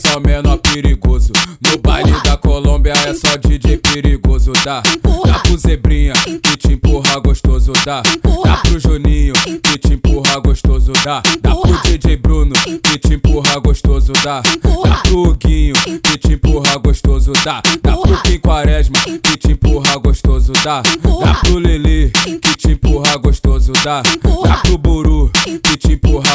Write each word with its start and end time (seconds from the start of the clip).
só 0.00 0.18
menor 0.20 0.58
perigoso. 0.58 1.32
No 1.60 1.78
baile 1.78 2.12
da 2.24 2.36
Colômbia 2.36 2.92
é 2.92 3.14
só 3.14 3.36
DJ 3.36 3.78
perigoso. 3.78 4.52
Dá, 4.64 4.82
dá 4.82 5.38
pro 5.40 5.56
Zebrinha 5.58 6.12
que 6.42 6.56
te 6.56 6.72
empurra 6.72 7.18
gostoso. 7.20 7.72
Dá, 7.84 8.02
dá 8.02 8.56
pro 8.56 8.80
Juninho 8.80 9.34
que 9.62 9.78
te 9.78 9.94
empurra 9.94 10.38
gostoso. 10.40 10.92
Dá, 11.04 11.22
dá 11.42 11.54
pro 11.54 11.78
DJ 11.82 12.16
Bruno 12.16 12.54
que 12.82 12.98
te 12.98 13.14
empurra 13.14 13.58
gostoso. 13.58 14.12
Dá, 14.24 14.42
dá 14.42 14.96
pro 15.02 15.34
Guinho 15.34 15.74
que 16.02 16.18
te 16.18 16.32
empurra 16.34 16.76
gostoso. 16.76 17.32
Dá, 17.44 17.62
dá 17.82 17.96
pro 17.96 18.22
Kim 18.22 18.38
Quaresma 18.38 18.98
que 19.22 19.36
te 19.36 19.52
empurra 19.52 19.96
gostoso. 19.96 20.52
Dá, 20.64 20.82
dá 20.82 21.34
pro 21.34 21.58
Lili 21.58 22.10
que 22.40 22.56
te 22.56 22.72
empurra 22.72 23.16
gostoso. 23.16 23.72
Dá, 23.84 24.02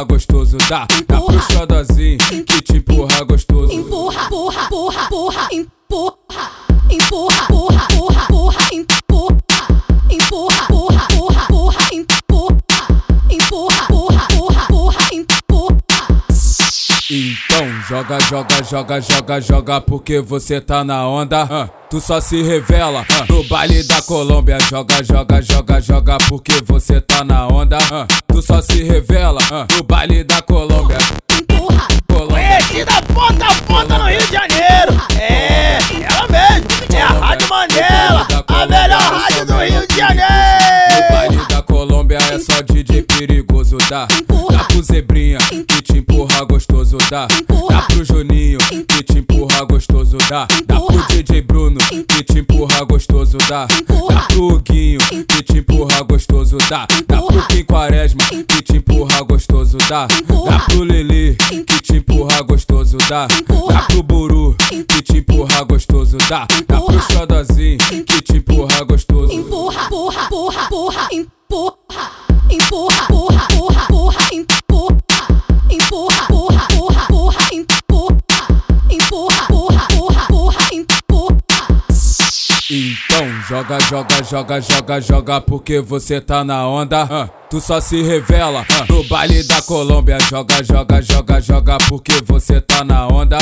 gostoso, 0.05 0.57
dá. 0.69 0.87
Dá 1.07 1.21
pro 1.21 1.39
xodozinho 1.39 2.17
que 2.45 2.61
te 2.61 2.77
empurra 2.77 3.23
gostoso. 3.23 3.73
Empurra, 3.73 4.25
empurra, 4.25 4.63
empurra, 4.63 5.07
empurra, 5.11 5.47
empurra, 6.89 7.37
empurra. 7.49 7.74
Joga, 17.95 18.19
joga, 18.29 18.63
joga, 18.63 19.01
joga, 19.01 19.41
joga 19.41 19.81
porque 19.81 20.19
você 20.19 20.59
tá 20.59 20.83
na 20.83 21.07
onda. 21.07 21.47
ah, 21.49 21.69
tu 21.89 22.01
só 22.01 22.19
se 22.19 22.41
revela 22.43 23.05
ah, 23.09 23.25
no 23.29 23.41
baile 23.45 23.83
da 23.83 24.01
Colômbia. 24.01 24.57
Joga, 24.69 25.01
joga, 25.03 25.41
joga, 25.41 25.81
joga 25.81 26.17
porque 26.27 26.51
você 26.65 26.99
tá 26.99 27.23
na 27.23 27.47
onda. 27.47 27.77
ah, 27.91 28.05
tu 28.27 28.41
só 28.41 28.61
se 28.61 28.83
revela 28.83 29.39
no 29.77 29.83
baile 29.83 30.23
da 30.25 30.41
Colômbia. 30.41 30.97
Empurra, 31.31 31.87
Colômbia. 32.11 32.35
Conhecida 32.35 33.01
ponta 33.13 33.45
a 33.45 33.55
ponta 33.61 33.97
no 33.97 34.09
Rio 34.09 34.19
de 34.19 34.31
Janeiro. 34.33 35.01
É, 35.17 35.77
ela 36.03 36.27
mesmo. 36.27 36.75
É 36.93 37.01
a 37.01 37.07
Rádio 37.07 37.47
Mandela, 37.49 38.27
a 38.47 38.65
melhor 38.67 39.01
rádio 39.01 39.45
do 39.45 39.53
Rio 39.57 39.87
de 39.87 39.93
No 39.93 39.97
Janeiro. 39.97 41.11
baile 41.11 41.45
da 41.47 41.61
Colômbia 41.61 42.17
é 42.17 42.39
só 42.39 42.61
DJ 42.61 43.03
perigoso. 43.03 43.77
Dá, 43.89 44.05
dá 44.51 44.63
pro 44.65 44.81
Zebrinha 44.83 45.37
que 45.67 45.81
te 45.81 45.97
empurra 45.97 46.43
gostoso. 46.45 46.97
Dá 47.09 47.27
pro 47.95 48.05
Juninho 48.05 48.57
que 48.87 49.03
te 49.03 49.19
empurra 49.19 49.63
gostoso. 49.63 50.17
Dá, 50.29 50.47
dá 50.65 50.79
pro 50.81 51.01
DJ 51.07 51.41
Bruno 51.41 51.79
que 52.07 52.23
te 52.23 52.39
empurra 52.39 52.83
gostoso. 52.83 53.37
Dá, 53.37 53.67
dá 53.67 54.27
pro 54.27 54.59
Guinho 54.59 54.99
que 55.27 55.43
te 55.43 55.59
empurra 55.59 56.01
gostoso. 56.01 56.57
Dá, 56.69 56.87
dá 57.07 57.21
pro 57.21 57.47
Kim 57.47 57.63
Quaresma 57.63 58.23
que 58.47 58.61
te 58.61 58.77
empurra 58.77 59.21
gostoso. 59.21 59.77
Dá, 59.89 60.07
dá 60.07 60.59
pro 60.65 60.83
Lili 60.83 61.35
que 61.65 61.81
te 61.81 61.97
empurra 61.97 62.41
gostoso. 62.41 62.97
Dá, 63.09 63.27
dá 63.27 63.81
pro 63.87 64.03
Buru 64.03 64.55
que 64.57 65.01
te 65.01 65.17
empurra 65.19 65.63
gostoso. 65.63 66.17
Dá, 66.29 66.47
dá 66.67 66.81
pro 66.81 66.99
Xodozinho 66.99 67.77
que 68.05 68.21
te 68.21 68.37
empurra 68.37 68.83
gostoso. 68.83 69.31
empurra, 69.31 69.83
empurra, 69.85 70.23
empurra, 70.23 70.63
empurra, 70.63 71.07
empurra, 71.11 71.35
empurra, 71.49 71.84
Então 83.15 83.41
joga, 83.43 83.79
joga, 83.79 84.23
joga, 84.23 84.61
joga, 84.61 85.01
joga 85.01 85.41
porque 85.41 85.79
você 85.79 86.19
tá 86.19 86.43
na 86.43 86.67
onda. 86.67 87.07
tu 87.49 87.61
só 87.61 87.79
se 87.79 88.01
revela 88.03 88.65
no 88.89 89.05
baile 89.05 89.41
da 89.43 89.61
Colômbia. 89.61 90.17
Joga, 90.29 90.61
joga, 90.61 91.01
joga, 91.01 91.39
joga 91.39 91.77
porque 91.87 92.11
você 92.25 92.59
tá 92.59 92.83
na 92.83 93.07
onda. 93.07 93.37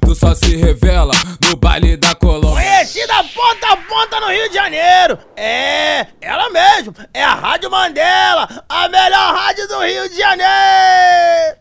Tu 0.00 0.14
só 0.14 0.34
se 0.34 0.56
revela 0.56 1.12
no 1.42 1.56
baile 1.56 1.98
da 1.98 2.14
Colômbia. 2.14 2.62
Conhecida 2.62 3.22
ponta 3.34 3.70
a 3.70 3.76
ponta 3.76 4.18
no 4.18 4.28
Rio 4.28 4.48
de 4.48 4.54
Janeiro. 4.54 5.18
É, 5.36 6.06
ela 6.22 6.48
mesmo. 6.48 6.94
É 7.12 7.22
a 7.22 7.34
Rádio 7.34 7.70
Mandela, 7.70 8.64
a 8.66 8.88
melhor 8.88 9.34
rádio 9.34 9.68
do 9.68 9.78
Rio 9.80 10.08
de 10.08 10.16
Janeiro. 10.16 11.57